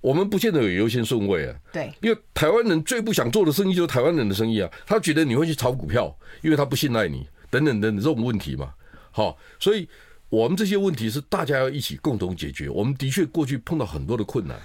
[0.01, 1.57] 我们不见得有优先顺位啊。
[1.73, 1.93] 对。
[2.01, 4.71] 因为台湾人最不想做的生意就是台湾人的生意啊。
[4.87, 8.73] 他觉得你会去炒股票，因为他不信赖你，等等等等这种问题嘛。
[9.11, 9.89] 好，所以
[10.29, 12.69] 我们这些问题是大家要一起共同解决。
[12.69, 14.59] 我们的确过去碰到很多的困难，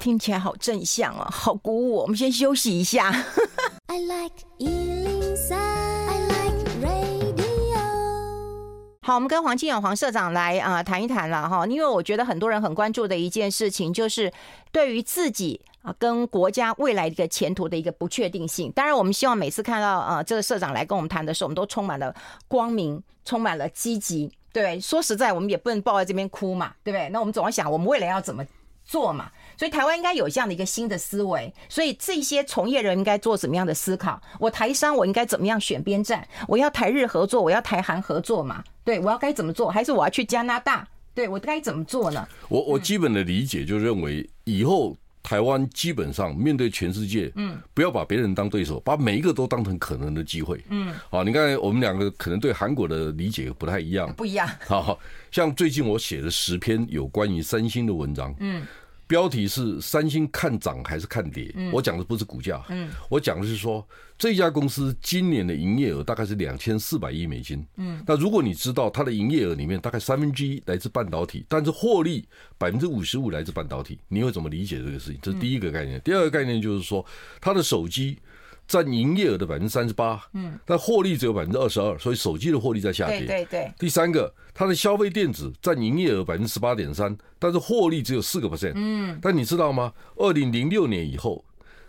[0.00, 1.98] 听起来好正向啊，好鼓舞。
[1.98, 3.12] 我们先休息一下。
[3.86, 4.32] I like
[9.04, 14.32] 好，我们跟黄金勇黄社长来啊、呃、谈一谈了哈，因为我觉得很多人很关注的一件事情，就是
[14.72, 18.70] 对于自己啊跟国家未来的一个前途的一个不确定性。
[18.72, 22.12] 当然，我们希望每次看到啊、呃、这个社长来跟我们谈的时候，我们都充满了
[22.48, 24.32] 光明，充满了积极。
[24.52, 27.08] 对，说实在，我们也不能抱在这边哭嘛，对不对？
[27.08, 28.44] 那我们总要想，我们未来要怎么
[28.84, 29.30] 做嘛？
[29.56, 34.20] 所以台湾应该有这样的一个新的思维，所以这些从业人应该做怎么样的思考？
[34.40, 36.26] 我台商我应该怎么样选边站？
[36.48, 38.62] 我要台日合作，我要台韩合作嘛？
[38.84, 39.70] 对，我要该怎么做？
[39.70, 40.86] 还是我要去加拿大？
[41.14, 42.26] 对，我该怎么做呢？
[42.48, 54.98] 我我基本的理解就认为，以后台湾基本上面对全世界，嗯，不要把别人当对手，把每一个都当成可能的机会，嗯，好，你看我们两个可能对韩国的理解不太一样，不一样，好，
[55.30, 58.62] 像最近我写了十篇有关于三星的文章，嗯。
[59.12, 61.54] 标题是三星看涨还是看跌？
[61.70, 62.64] 我讲的不是股价，
[63.10, 67.62] 我讲的是说这家公司今年的营业额大概是两千四百亿美金。
[68.06, 75.18] 那如果你知道它的营业额里面大概三分之一来自半导体，但是获利百分之五十五来自半导体，你会怎么理解这个事情？
[75.20, 76.00] 这是第一个概念。
[76.00, 77.04] 第二个概念就是说
[77.38, 78.18] 它的手机。
[78.66, 83.18] 占营业额的百分之三十八，嗯，但获利只有百分之二十二，所以手机的获利在下跌。
[83.18, 83.72] 对对对。
[83.78, 88.72] 第三个，它的消费电子占营业额百分之十八点三，但是获利只有四个 percent。
[88.74, 89.18] 嗯。
[89.20, 89.92] 但你知道吗？
[90.16, 91.44] 二零零六年以后，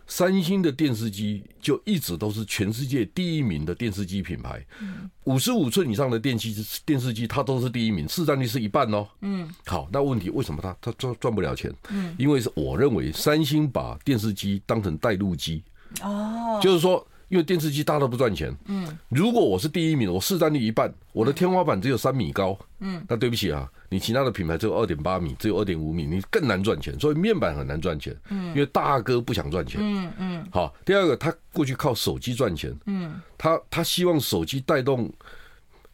[0.08, 4.66] 三星的电视机就一直都是全世界第一名的电视机品牌。
[4.82, 5.10] 嗯。
[5.24, 6.54] 五十五寸以上的电器
[6.86, 9.08] 电视机，它都是第一名，市占率是一半哦。
[9.22, 9.50] 嗯。
[9.66, 11.74] 好，那问题为什么它它赚赚不了钱？
[11.92, 12.14] 嗯。
[12.18, 15.64] 因为是我认为三星把电视机当成带路机。
[16.02, 18.56] 哦，就是说，因为电视机大都不赚钱。
[18.66, 22.58] 嗯，如果我是第一名，我市占率一半，我的天花板只有三米高。
[22.80, 27.00] 嗯，那对不起啊，你其他的品牌只有二点八米，只有二点五米，你更难赚钱。
[27.00, 28.16] 所以面板很难赚钱。
[28.30, 29.80] 嗯，因为大哥不想赚钱。
[29.82, 30.48] 嗯嗯。
[30.52, 32.76] 好，第二个，他过去靠手机赚钱。
[32.86, 35.12] 嗯，他他希望手机带动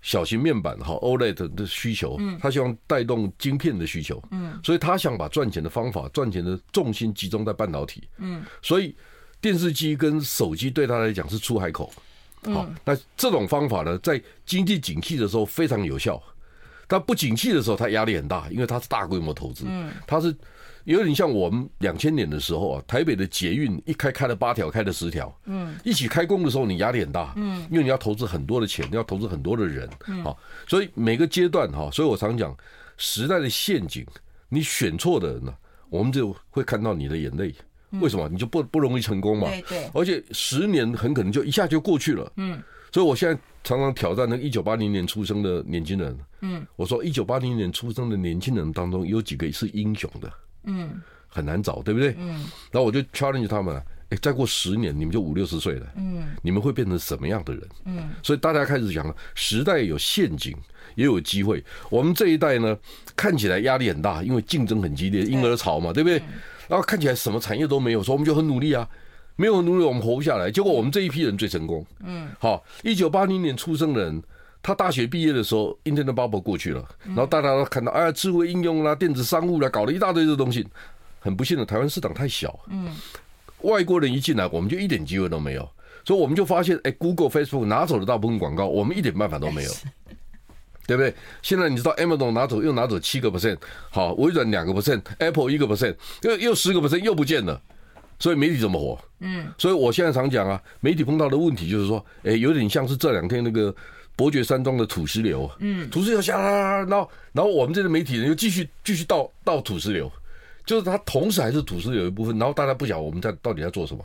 [0.02, 2.16] 小型面板哈 OLED 的需求。
[2.20, 4.22] 嗯，他希望带动晶片的需求。
[4.32, 8.08] 嗯，所以他想把赚钱的方法、赚钱的重心集中在半导体。
[8.18, 8.96] 嗯，所以。
[9.42, 11.92] 电视机跟手机对他来讲是出海口，
[12.46, 16.22] 好，那这种方法呢，在经济景气的时候非常有效，
[16.88, 19.66] 但不景气的时候，它压力很大，因为它是大规模投资，
[20.06, 20.36] 它是
[20.86, 29.90] 有点像我们两千年的时候啊，台北的捷运一开开了八条，开了十条，嗯，一起开工的时候，你压力很大，嗯，因为你要投资很多的钱，你要投资很多的人，
[30.24, 32.56] 好，所以每个阶段哈，所以我常讲
[32.98, 34.06] 时代的陷阱，
[34.50, 35.54] 你选错的人呢，
[35.90, 37.54] 我们就会看到你的眼泪。
[38.02, 39.48] 为什么你就不不容易成功嘛？
[39.50, 42.32] 对对，而且十年很可能就一下就过去了。
[42.38, 46.18] 嗯，所以我现在常常挑战那个一九八零年出生的年轻人。
[46.42, 50.32] 嗯，我说一九八零年出生的年轻人当中有几个是英雄的？
[50.64, 52.16] 嗯，很难找，对不对？
[52.18, 53.76] 嗯，然后我就 challenge 他们，
[54.10, 55.88] 哎，再过十年你们就五六十岁了。
[55.98, 57.68] 嗯，你们会变成什么样的人？
[57.86, 60.56] 嗯，所以大家开始讲了，时代有陷阱，
[60.96, 61.64] 也有机会。
[61.90, 62.78] 我们这一代呢，
[63.16, 66.22] 看起来压力很大，因为竞争很激烈，婴儿潮嘛，对不对？
[66.70, 68.88] 然后看起来什么产业都没有，所以我们就很努力啊，
[69.36, 70.50] 没有很努力我们活不下来。
[70.50, 71.86] 结果我们这一批人最成功。
[72.06, 74.24] 嗯，好，一九八零年出生的人，
[74.62, 80.66] 他大学毕业的时候，Internet Bubble 过去了，然后大家都看到，哎，智慧应用啦、电子商务啦，搞了一大堆的东西。
[81.22, 82.58] 很不幸的，台湾市场太小。
[82.70, 82.96] 嗯，
[83.64, 85.70] 外国人一进来，我们就一点机会都没有，
[86.06, 89.72] 所以我们就发现，哎，Google、Facebook 拿走了大部分广告，我们一点办法都没有。
[90.90, 91.14] 对不对？
[91.44, 93.58] 现在你知道，Amazon 拿走又拿走七个 percent，
[93.92, 97.62] 好，微软两个 percent，Apple 一个 percent，又又十个 percent 又不见了，
[98.18, 99.00] 所以媒体怎么活？
[99.20, 103.72] 嗯，所以我现在常讲啊，媒体碰到的问题就是说，哎，有点像是这两天那个
[104.16, 110.12] 伯爵山庄的土石流，嗯，土石流下来，然后然后我们这些媒体人又继续继续倒倒土石流，
[110.66, 114.04] 就是它同时还是土石流一部分，然后大家不晓得我们在到底在做什么。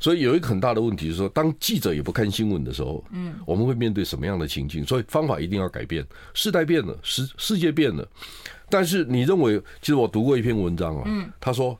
[0.00, 4.84] 所以有一个很大的问题是说，当记者也不看新闻的时候，嗯，我们会面对什么样的情境？
[4.84, 8.06] 所以方法一定要改变，世代变了，世世界变了。
[8.70, 11.78] 但是你认为，其实我读过一篇文章啊，嗯，他说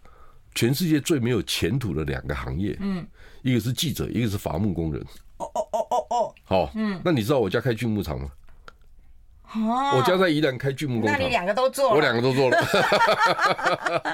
[0.55, 3.07] 全世界最没有前途的两个行业，嗯，
[3.43, 5.01] 一个是记者，一个是伐木工人。
[5.37, 8.29] 哦哦哦哦哦，好，嗯，那你知道我家开锯木厂吗？
[9.55, 12.59] 哦，我家在宜兰开锯木工厂，那你两个都做了，我两个都做了，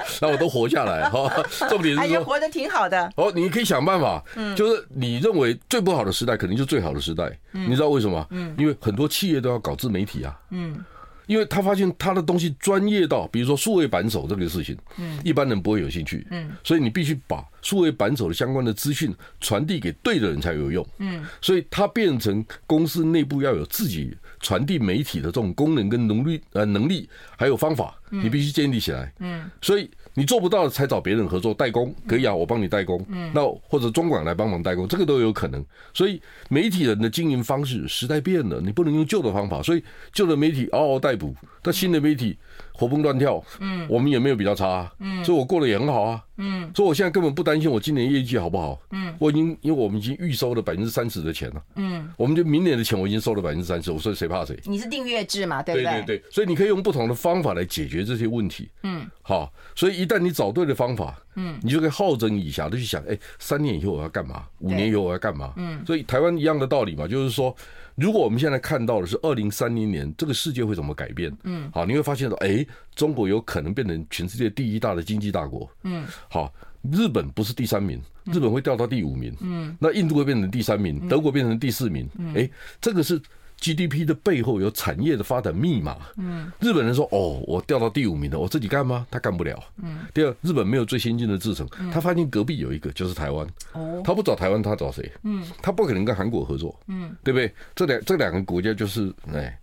[0.21, 1.29] 那我都活下来哈。
[1.69, 3.11] 重点是说，活得挺好的。
[3.17, 7.31] 哦，你可以想办法，嗯，就是你认为最不好的时代，肯定就是最好的时代。
[7.53, 8.25] 嗯，你知道为什么？
[8.29, 10.39] 嗯，因为很多企业都要搞自媒体啊。
[10.51, 10.83] 嗯。
[11.27, 24.15] 因为他发现他的东西专业到，比如说数位扳手这个事情，嗯，一般人不会有兴趣，嗯，所以你必须把数位扳手的相关的资讯传递给对的人才有用，嗯，所以它变成公司内部要有自己
[24.45, 33.03] 传递媒体的这种功能跟能力呃能力还有方法，你必须建立起来，嗯，所以你做不到才找别人合作代工，可以啊，我帮你代工。
[33.09, 35.65] 嗯，那或者中广来帮忙代工，这个都有可能。
[35.95, 39.63] 所以媒体人的经营方式时代变了，你不能用旧的方法。
[39.63, 42.37] 所以旧的媒体嗷嗷待哺，但新的媒体
[42.75, 43.43] 活蹦乱跳。
[43.59, 44.91] 嗯，我们也没有比较差。
[44.99, 46.21] 嗯，所以我过得也很好啊。
[46.37, 48.77] 嗯，所以我现在根本不担心我今年业绩好不好。
[48.91, 51.63] 嗯，我已经因为我们已经预收了百分之三十的钱了。
[51.75, 54.59] 嗯，我们就明年的钱我已经收了百分之三十，我说谁怕谁？
[54.65, 55.63] 你是订阅制嘛？
[55.63, 55.91] 对不对？
[55.91, 58.69] 对对对，所以你可以用不同的方法来解决这些问题。
[58.83, 64.43] 嗯，好，所以一旦你找对了方法，嗯，你就可以好整以暇的去想，哎，三年以后我要干嘛？
[64.59, 65.53] 五年以后我要干嘛？
[65.55, 67.55] 嗯，所以台湾一样的道理嘛，就是说，
[67.95, 71.35] 如果我们现在看到的是二零三零年这个世界会怎么改变？
[71.43, 75.69] 嗯，好，你会发现说，哎，中国有可能变成全世界第一大的经济大国。
[75.83, 76.53] 嗯，好，
[76.91, 79.35] 日本不是第三名，日本会掉到第五名。
[79.41, 82.09] 嗯，那印度会变成第三名，德国变成第四名。
[82.35, 83.21] 哎，这个是。
[83.59, 85.97] GDP 的背后有产业的发展密码。
[86.17, 89.07] 嗯，日本人说：“哦，我掉到第五名了，我自己干吗？
[89.09, 93.47] 他干不了。”嗯，第二，日本没有最先进的制程，他发现隔壁有一个，就是台湾。
[93.73, 95.11] 哦，他不找台湾，他找谁？
[95.23, 96.77] 嗯，他不可能跟韩国合作。
[96.87, 97.51] 嗯，对不对？
[97.75, 99.57] 这两这两个国家就是哎，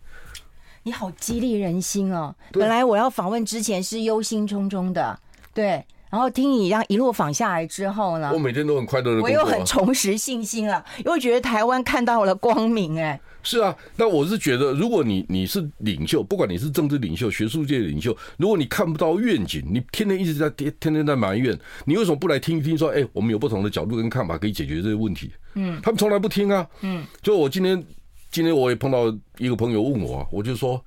[0.83, 2.35] 你好激励人心哦。
[2.53, 5.19] 本来我要访问之前是忧心忡忡的，
[5.55, 5.85] 对。
[6.11, 13.19] 然后听你这样一路访下来之后呢，我每天都很快乐的我又很重拾信心了，因为觉得台湾看到了光明哎。
[13.43, 22.79] 是啊，那我是觉得，如果你你是领袖，不管你是政治领袖、学术界领袖，如果你看不到愿景，你天天一直在天天天在埋怨，你为什么不来听一听？
[22.79, 25.33] 说，哎，我们有不同的角度跟看法，可以解决这些问题。
[25.55, 26.67] 嗯，他们从来不听啊。
[26.83, 27.85] 嗯，就我今天
[28.31, 29.07] 今天我也碰到
[29.39, 30.83] 一个朋友问我，啊我就说，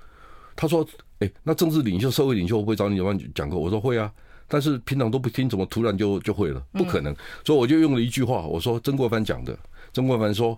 [0.55, 0.87] 他说，
[1.19, 3.57] 哎，那政治领袖、社会领袖会不会找你讲讲课？
[3.57, 4.09] 我说会啊，
[4.47, 6.63] 但是平常都不听，怎么突然就就会了？
[6.71, 7.13] 不可能。
[7.43, 9.57] 所以我就用了一句话，我说曾国藩讲的，
[9.91, 10.57] 曾国藩说。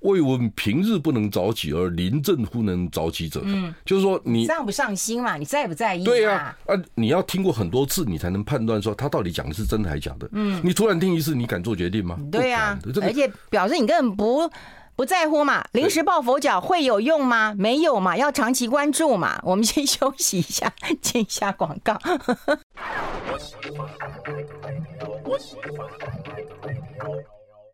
[0.00, 5.36] 为闻平日不能早起，而临阵忽能早起者，嗯，就是说你上不上心嘛？
[5.36, 6.04] 你在不在意？
[6.04, 10.28] 对呀，啊，你要听过很多次，你才能判断说他到底讲的是真的还是假的。
[10.32, 12.18] 嗯，你突然听一次，你敢做决定吗？
[12.32, 14.50] 对呀，而且表示你根本不
[14.96, 15.62] 不在乎嘛。
[15.72, 17.54] 临时抱佛脚会有用吗？
[17.58, 19.38] 没有嘛，要长期关注嘛。
[19.44, 21.98] 我们先休息一下，接一下广告。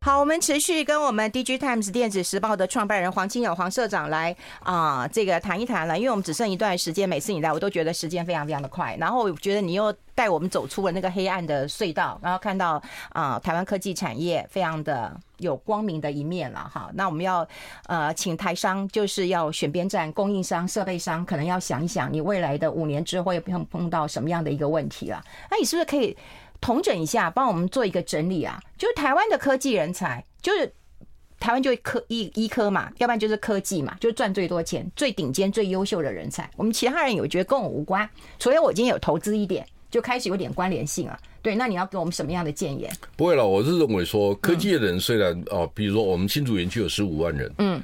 [0.07, 5.99] 好，我们持续跟我们 DigiTimes 电子时报的创办人黄清友黄社长来啊、呃，这个谈一谈了。
[5.99, 8.97] 因为我们只剩一段时间，每次你来，我都觉得时间非常非常的快。
[9.01, 16.71] 然后我觉得你又带我们走出了那个黑暗的隧道，然后看到啊、台湾科技产业非常的有光明的一面了。
[16.73, 17.45] 哈，那我们要
[17.89, 25.21] 呃，请台商就是要选边站，供应商、设备商可能要想一想，你未来的五年之后会碰碰到什么样的一个问题了？
[25.51, 26.17] 那你是不是可以？
[26.67, 28.61] 统整一下，帮我们做一个整理啊！
[28.77, 30.73] 就是台湾的科技人才，就是
[31.39, 36.51] 台湾就科医医科嘛，要不然就是科技嘛，就是赚最多钱、最顶尖、最优秀的人才。
[36.57, 41.17] 我们其他人有觉得跟我无关，除非我今天有投资一点，就开始有点关联性啊。
[41.41, 42.93] 对，那你要给我们什么样的建言？
[43.17, 47.81] 不会了，我是认为说，科技的人虽然啊、嗯，比如说我们新竹园区有十五万人，嗯，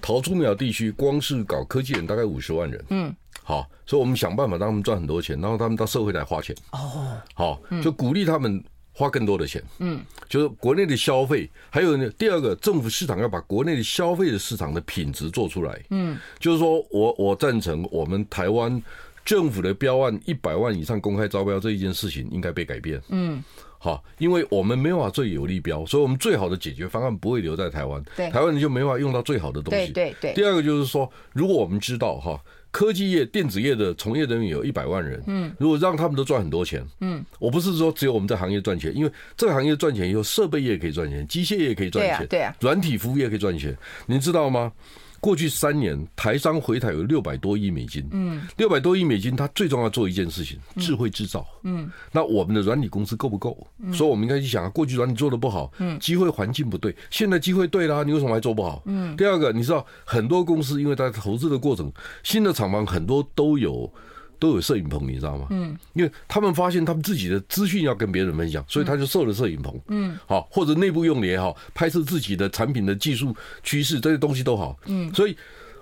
[0.00, 3.12] 桃竹苗地区光是搞科技人大概五十万人，嗯。
[3.42, 6.54] 好，所以我们想办法让他们赚很多钱，然后他们到社会来花钱。
[6.70, 9.60] 哦，好，就鼓励他们花更多的钱。
[9.78, 15.82] 嗯，就是国内的消费，还有呢，第二个，政府市场要把国内的消费的市场的品质做出来。
[15.90, 18.80] 嗯，就是说我我赞成我们台湾
[19.24, 23.02] 政府的标案一百万以上公开招标这一件事情应该被改变。
[23.08, 23.42] 嗯，
[23.78, 28.00] 好，因为我们没法最有利标，所以我们最好的解决方案不会留在台湾。
[28.14, 29.92] 对，台湾人就没办法用到最好的东西。
[29.92, 30.34] 对对对。
[30.34, 32.40] 第二个就是说，如果我们知道哈。
[32.70, 44.72] 科技业、电子业的从业人员有一百万人，嗯，如果让他们都赚很多钱，嗯，我不是说只有我们这行业赚钱，因为这个行业赚钱以后，设备业可以赚钱，机械业可以赚钱，对啊，软体服务业可以赚钱，您知道吗？
[45.20, 48.06] 过去三年，台商回台有六百多亿美金。
[48.10, 51.46] 嗯，六百多亿美金，它最重要做一件事情，智慧制造。
[51.62, 53.56] 嗯，那我们的软体公司够不够？
[53.92, 58.82] 所以我们应该去想啊，过去软体做的不好，嗯，机会环境不对，现在机会对了，你为什么还做不好？
[58.86, 63.92] 嗯，第二个，你知道很多公司因为在投资的过程，新的厂房很多都有。
[64.40, 65.46] 都有摄影棚，你知道吗？
[65.50, 69.78] 嗯，因为他们发现他们自己的资讯要跟别人分享，所以他就设了摄影棚。
[69.88, 74.76] 嗯，好，或者内部用的也好，拍摄自己的产品的技术趋势这些东西都好。
[74.86, 75.36] 嗯，所以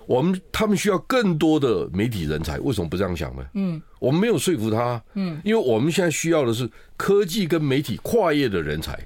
[0.05, 3.45] 我们他们需要更多的媒体人才，为什么不这样想呢？
[3.53, 5.01] 嗯，我们没有说服他。
[5.13, 8.99] 嗯，因为我们现在需要的是科技跟媒体跨业的人才。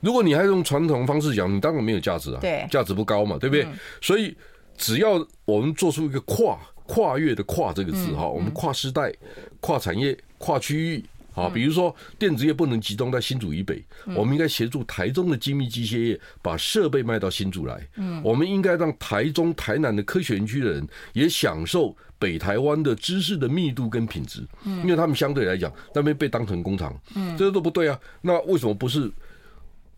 [0.00, 2.38] 如果你还用传统方式讲，你当然没有价值啊。
[2.42, 3.66] 对，价值不高嘛，对不对？
[4.02, 4.36] 所以
[4.76, 6.58] 只要我们做出一个跨。
[6.88, 9.12] 跨越的跨这个字哈，我们跨时代、
[9.60, 13.84] 跨产业、跨区域，啊，比如说电子业不能集中在新竹以北，
[14.16, 17.86] 我们应该协助台中的精密机械业把设备卖到新竹来。
[17.96, 24.42] 嗯，我们应该让台中、台南的科学园区的人也享受北台湾的知识的密度跟品质。
[24.64, 28.00] 嗯，因为他们相对来讲那边被当成工厂，嗯，这个都不对啊。
[28.22, 29.12] 那为什么不是？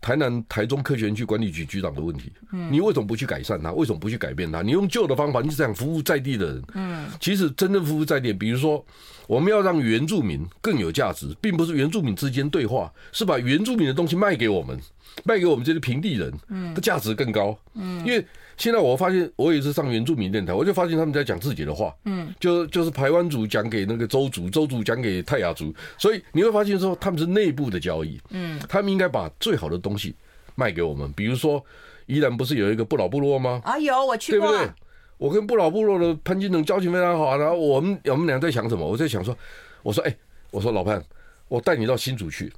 [0.01, 2.33] 台南、台中科学园区管理局局长的问题，
[2.71, 3.71] 你为什么不去改善它？
[3.71, 4.63] 为什么不去改变它？
[4.63, 6.63] 你用旧的方法，你只想服务在地的人。
[6.73, 8.83] 嗯，其实真正服务在地，比如说，
[9.27, 14.79] 我们要让原住民更有价值，并不是原住民之间对话，是把原住民的东西卖给我们，
[15.23, 17.57] 卖给我们这些平地人，嗯，的价值更高。
[17.75, 18.25] 嗯，因为。
[18.57, 30.13] 现在我发现，我也是上原住民电台，我就发现他们在讲自己的话，嗯，就就是台湾族讲给那个邹族，邹族讲给泰雅族，所以你会发现说他们是内部的交易，嗯，他们应该把最好的东西
[30.55, 31.63] 卖给我们，比如说
[32.05, 33.61] 宜兰不是有一个不老部落吗？
[33.63, 34.73] 啊，有我去过，对不对？
[35.17, 38.85] 我跟不老部落的潘金城交情非常好，然后我们我们俩在想什么？
[38.87, 39.37] 我在想说，
[39.83, 40.15] 我说哎，
[40.49, 41.03] 我说老潘，
[41.47, 42.51] 我带你到新竹去，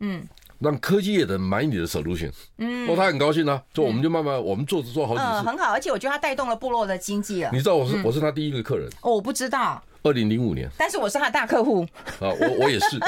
[0.00, 0.22] 嗯。
[0.58, 7.50] 让科技业的买你的 solution，嗯，哦，他很高兴啊，就我们就慢慢，我们做着做好几次，嗯，很好，而且我觉得他带动了部落的经济了。
[7.52, 9.82] 你知道我是我是他第一个客人，哦，我不知道。
[10.02, 11.82] 二零零五年，但是我是他的大客户
[12.20, 12.98] 啊，我我也是，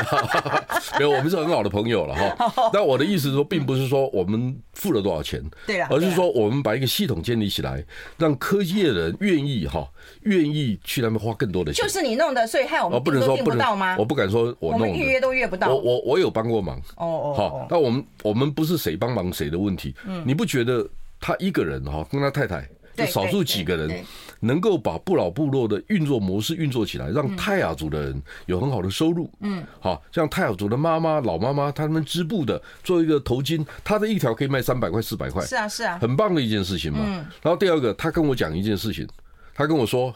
[0.98, 2.70] 没有，我们是很好的朋友了哈。
[2.72, 7.84] 那我的意思是说，并不是说我们付了多少钱，对了，而是说我们把一个系统建立起来，
[8.18, 9.88] 让科技的人愿意哈，
[10.22, 11.84] 愿意去那边花更多的钱。
[11.84, 13.96] 就是你弄的，所以害我们不能说订不到吗？
[13.98, 15.68] 我不敢说我弄的，预约都约不到。
[15.68, 20.86] 我我我有帮过忙哦哦，好，那我们我们不是谁帮忙谁的问题，你不觉得
[21.20, 24.04] 他一个人哈，跟他太太就少数几个人。
[24.40, 29.30] 能够把不老部落的运作模式运作起来，让泰雅族的人有很好的收入。
[29.40, 35.44] 嗯，好像泰雅族的妈妈、老妈妈，他们织布的，做一个头巾，他的一条可以卖三百块、四百块。
[35.44, 37.00] 是啊，是啊，很棒的一件事情嘛。
[37.02, 39.06] 嗯然后第二个，他跟我讲一件事情，
[39.54, 40.14] 他跟我说，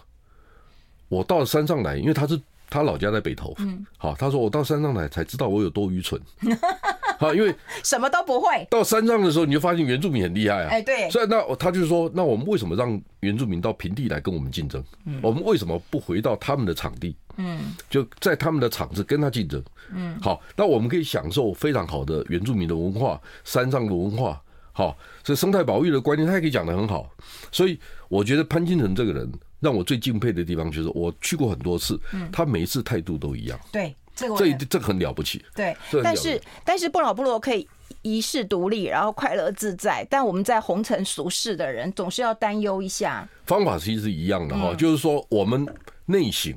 [1.08, 3.54] 我到山上来，因为他是他老家在北投。
[3.58, 6.20] 嗯，好，他说我到山上来才知道我有多愚蠢。
[7.20, 8.66] 好，因为什么都不会。
[8.70, 10.68] 到山上的时候，你就发现原住民很厉害啊。
[10.70, 11.08] 哎，对。
[11.10, 14.82] 所以那他就是说，那我们为什么让原住民到平地来跟我们竞争？
[15.06, 15.20] 嗯。
[15.22, 17.16] 我们为什么不回到他们的场地？
[17.36, 17.74] 嗯。
[17.88, 19.62] 就在他们的场子跟他竞争。
[19.92, 20.18] 嗯。
[20.20, 24.40] 好，那我们可以享受非常好的原住民的文化，山上的文化。
[24.72, 27.08] 好，所以生态保育的观念，他也可以讲得很好。
[27.52, 31.96] 所以我觉得潘金城这个人让我最敬佩的地方，就是我去过很多次，
[32.32, 33.58] 他每一次态度都一样。
[33.70, 33.94] 对。
[34.14, 37.66] 这这这很了不起，对，但是但是不老不罗可以
[38.02, 43.28] 遗世独立，然后快乐自在，但我们在红尘俗世的人总是要担忧一下。
[43.44, 45.66] 方法其实是一样的哈，就是说我们
[46.06, 46.54] 内省，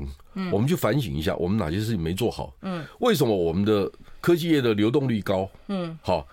[0.51, 2.53] 我们去反省一下，我们哪些事情没做好？
[2.61, 3.91] 嗯，为什么我们的
[4.21, 5.49] 科技业的流动率高？
[5.67, 6.27] 嗯，好，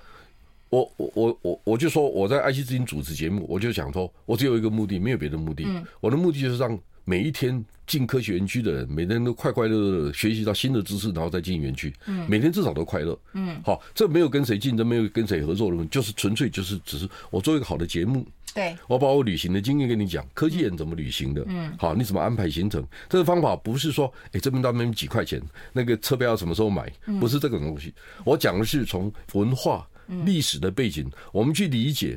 [0.69, 5.67] 我我我我我就说我在爱惜之音主持节目，我就想说，我只有一个目的，没有别的目的，
[6.01, 6.79] 我的目的就是让。
[7.05, 11.93] 每一天进科学园区的人，每天都快快乐乐学习到新的知识，然后再进园区。
[12.07, 13.19] 嗯，每天至少都快乐。
[13.35, 18.27] 嗯，好，这没有跟谁竞争，没有跟谁合作的问题，就是纯粹就是只是我做一个好的节目。
[18.55, 21.45] 对，我把我旅行的经验跟你讲，科技人怎么旅行的。
[21.49, 22.83] 嗯，好，你怎么安排行程？
[23.09, 25.43] 这个方法不是说，哎，这边到那边几块钱，
[25.73, 26.91] 那个车票要什么时候买？
[27.21, 27.93] 不是这种东西。
[28.25, 29.87] 我讲的是从文化、
[30.25, 32.17] 历史的背景，我们去理解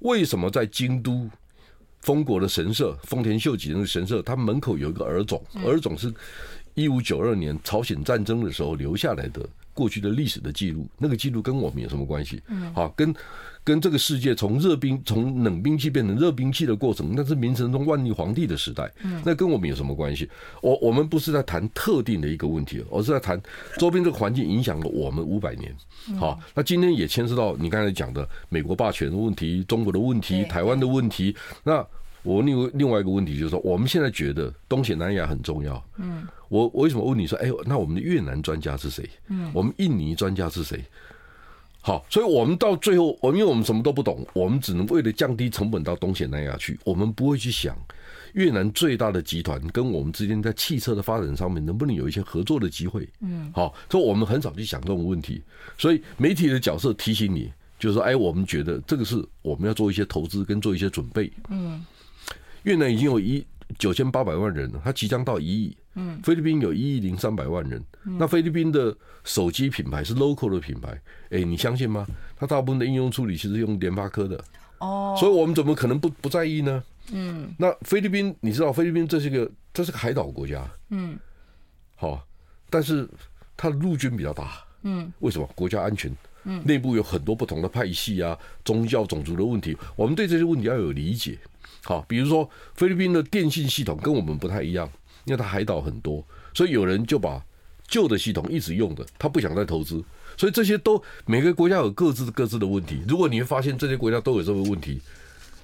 [0.00, 1.28] 为什么在京都。
[2.08, 6.10] 丰国的神社，丰田秀吉那个神社，它门口有一个耳冢，耳冢是
[6.72, 12.40] 一五九二年朝鲜战争的时候留下来的过去的历史的记录，那个记录跟我们有什么关系？
[12.48, 13.14] 嗯，好，跟
[13.62, 20.26] 跟这个世界从热兵从冷兵器变成热兵器的过程，那是明神宗万历皇帝的时代，嗯，那跟我们有什么关系？
[20.62, 23.38] 我我们不是在谈特定的一个问题，而是在谈
[23.76, 25.76] 周边这个环境影响了我们五百年。
[26.18, 31.36] 好，那今天也牵涉到你刚才讲的美国霸权的问题、中国的问题、台湾的问题。
[31.62, 31.86] 那
[32.22, 35.82] 我另外另外一个问题就是说，我们现在觉得东协南亚很重要。
[35.96, 39.08] 嗯，我为什么问你说，哎，那我们的越南专家是谁？
[39.28, 40.84] 嗯，我们印尼专家是谁？
[41.80, 47.74] 好，所以我们到最后，我因为我们什么都不懂，我们只能为了降低成本到东协南亚去，我们不会去想
[48.34, 53.08] 越南最大的集团跟我们之间在汽车的发展上面能不能有一些合作的机会。
[53.20, 55.40] 嗯，好，所以我们很少去想这种问题。
[55.78, 61.32] 所以媒体的角色提醒你，就是说，哎，我们觉得这个是我们要做一些投资跟做一些准备。
[61.48, 61.82] 嗯。
[62.68, 63.44] 越南已经有一
[63.78, 65.74] 九千八百万人了，它即将到一亿。
[65.94, 67.82] 嗯，菲律宾有一亿零三百万人。
[68.04, 68.94] 那菲律宾的
[69.24, 71.00] 手机品牌是 local 的品牌，
[71.30, 72.06] 哎，你相信吗？
[72.36, 74.44] 它大部分的应用处理其实用联发科的。
[74.80, 76.84] 哦，所以我们怎么可能不不在意呢？
[77.10, 80.62] 嗯，那菲律宾，你知道菲律宾这是个这是个海岛国家。
[80.90, 81.18] 嗯，
[81.96, 82.22] 好，
[82.68, 83.08] 但是
[83.56, 84.62] 它的陆军比较大。
[84.82, 85.48] 嗯，为什么？
[85.54, 86.14] 国家安全。
[86.44, 91.36] 嗯，内部有很多不同的派系啊，宗教、种族的问题，我们对这些问题要有理解。
[91.84, 94.88] 好，比如说菲律宾的电信系统跟我们不太一样，
[95.24, 97.42] 因为它海岛很多，所以有人就把
[97.86, 100.04] 旧的系统一直用的，他不想再投资，
[100.36, 103.02] 所以这些都每个国家有各自各自的问题。
[103.08, 105.00] 如果你会发现这些国家都有这个问题，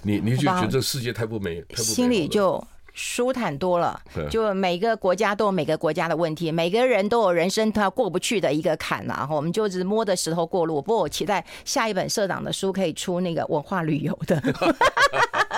[0.03, 4.01] 你你就觉得这世界太不美，太不美心里就舒坦多了。
[4.31, 9.29] 就每个国家都有每个国家的问题，每个人都有人生他过不去的一个坎呐。
[9.31, 10.81] 我们就只摸着石头过路。
[10.81, 14.43] 不过我期待下一本社长的书可以出那个文化旅游的。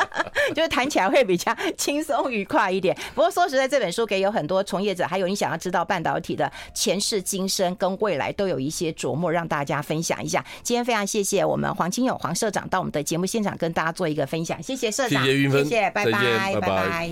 [0.55, 2.97] 就是谈起来会比较轻松愉快一点。
[3.15, 10.45] 不过说实在，这本书给有很多从业者，还有你想要知道半导体的前世今生跟未来，都有一些琢磨，让大家分享一下。
[10.63, 16.61] 今天非常谢谢我们黄金勇黄社长到我们的节目现场跟大家做一个分享，谢谢社长，谢谢云芬，谢谢，拜拜，拜拜。
[16.61, 17.05] 拜拜。